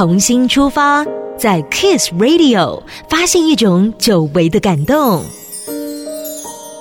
[0.00, 1.04] 重新出发，
[1.36, 5.22] 在 Kiss Radio 发现一种久违的感动。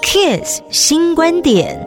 [0.01, 1.85] Kiss 新观点，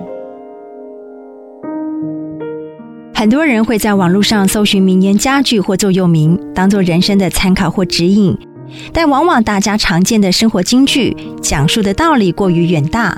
[3.14, 8.36] 很多人会在网络上搜寻名言佳句或座右铭，当做人生的参考或指引。
[8.92, 13.16] 但往往大家常见的生活金句，讲述的道理过于远大，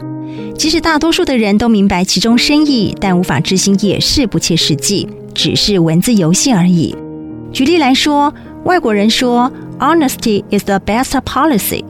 [0.57, 6.95] 即使大多数的人都明白其中深意，但无法执行也是不切实际，只是文字游戏而已。
[7.55, 8.35] 举例来说，
[8.65, 11.85] 外国人说 “Honesty is the best policy”。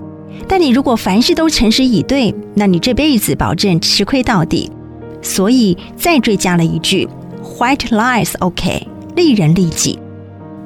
[0.46, 4.70] 但你如果凡事都诚实以对，那你这辈子保证吃亏到底。
[5.22, 7.08] 所以再追加了一句
[7.58, 9.98] ：“White lies OK，利人利己。”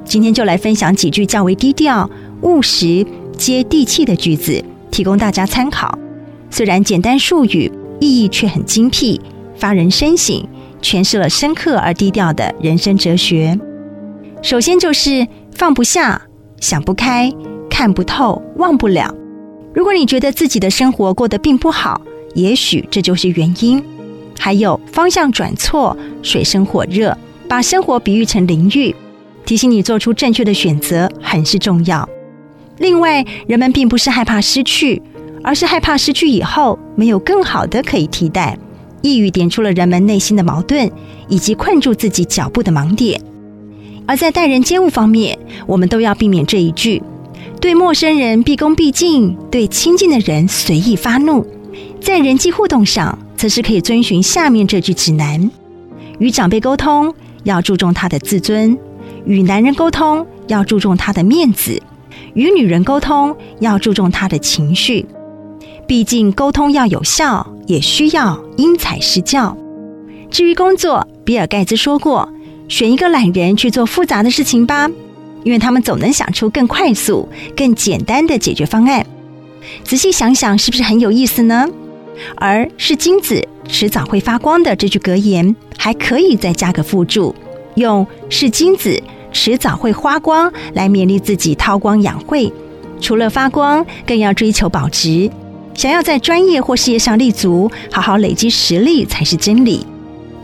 [0.03, 2.09] 今天就来分享几句较为低调、
[2.41, 3.05] 务实、
[3.37, 4.61] 接地气的句子，
[4.91, 5.97] 提供大家参考。
[6.49, 9.21] 虽然简单术语，意义却很精辟，
[9.55, 10.45] 发人深省，
[10.81, 13.57] 诠释了深刻而低调的人生哲学。
[14.41, 16.21] 首先就是放不下、
[16.59, 17.31] 想不开、
[17.69, 19.13] 看不透、忘不了。
[19.73, 22.01] 如果你觉得自己的生活过得并不好，
[22.33, 23.83] 也许这就是原因。
[24.37, 27.15] 还有方向转错、水深火热，
[27.49, 28.95] 把生活比喻成淋浴，
[29.45, 32.07] 提醒你做出正确的选择，很是重要。
[32.77, 35.01] 另外，人们并不是害怕失去，
[35.43, 38.57] 而是害怕失去以后没有更好的可以替代。
[39.01, 40.89] 一语点出了人们内心的矛盾，
[41.27, 43.21] 以及困住自己脚步的盲点。
[44.09, 46.99] 而在待人接物方面，我们都要避免这一句。
[47.61, 51.45] 对陌生人毕恭毕敬，对亲近的人随意发怒。
[52.01, 55.51] 在人际互动上，则是可以遵循下面这句指南：
[56.17, 58.75] 与长辈沟通要注重他的自尊；
[59.25, 61.79] 与男人沟通要注重他的面子；
[62.33, 65.05] 与女人沟通要注重他的情绪。
[65.85, 69.55] 毕竟沟通要有效，也需要因材施教。
[70.31, 72.27] 至于工作，比尔盖茨说过
[72.69, 74.89] ：“选一个懒人去做复杂的事情吧。”
[75.43, 79.05] 因为他们总能想出更快速、更简单的解决方案。
[79.85, 81.65] 仔细想想，是不是很有意思呢？
[82.35, 87.33] 而是金子迟早会发光的这句格言，还可以再加个附注，
[87.75, 89.01] 用“是金子
[89.31, 92.51] 迟早会发光”来勉励自己韬光养晦。
[92.99, 95.31] 除了发光，更要追求保值。
[95.73, 99.85] 想要在专业或事业上立足，好好累积实力才是真理。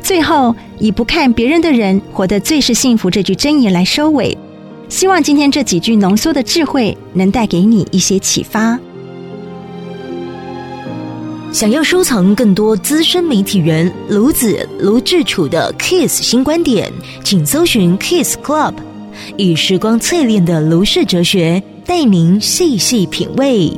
[0.06, 4.38] 最后，以不看别人的人活得最是幸福这句箴言来收尾。
[4.88, 8.80] 希望今天这几句浓缩的智慧能带给你一些启发。
[11.52, 16.94] 想要收藏更多资深媒体人卢子卢志楚的 Kiss 新观点，
[17.24, 18.76] 请搜寻 Kiss Club，
[19.38, 23.74] 以时光淬炼的卢氏哲学带您细细品味。